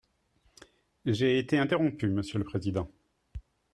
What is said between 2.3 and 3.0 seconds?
le président.